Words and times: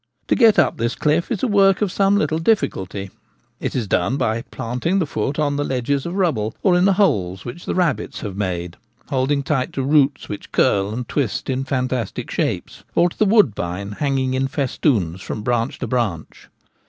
To 0.29 0.35
get 0.35 0.57
up 0.57 0.77
this 0.77 0.95
cliff 0.95 1.29
is 1.29 1.43
a 1.43 1.47
work 1.47 1.79
of 1.79 1.91
some 1.91 2.17
little 2.17 2.39
diffi 2.39 2.71
culty: 2.71 3.11
it 3.59 3.75
is 3.75 3.85
done 3.87 4.17
by 4.17 4.41
planting 4.49 4.97
the 4.97 5.05
foot 5.05 5.37
on 5.37 5.57
the 5.57 5.63
ledges 5.63 6.07
of 6.07 6.15
rubble, 6.15 6.55
or 6.63 6.75
in 6.75 6.85
the 6.85 6.93
holes 6.97 7.45
which 7.45 7.65
the 7.65 7.75
rabbits 7.75 8.21
have 8.21 8.35
made, 8.35 8.77
holding 9.09 9.43
tight 9.43 9.73
to 9.73 9.83
roots 9.83 10.27
which 10.27 10.51
curl 10.51 10.91
and 10.91 11.07
twist 11.07 11.51
in 11.51 11.59
Nest 11.59 11.69
building 11.69 11.85
Time. 11.87 11.97
69 12.01 12.01
fantastic 12.01 12.31
shapes, 12.31 12.83
or 12.95 13.09
to 13.09 13.17
the 13.19 13.25
woodbine 13.25 13.91
hanging 13.91 14.33
in 14.33 14.47
festoons 14.47 15.21
from 15.21 15.43
branch 15.43 15.77
to 15.77 15.85
branch. 15.85 16.47